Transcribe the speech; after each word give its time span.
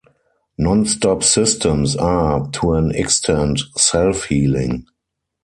NonStop 0.59 1.23
systems 1.23 1.95
are, 1.95 2.49
to 2.53 2.73
an 2.73 2.89
extent, 2.89 3.61
self-healing. 3.77 4.87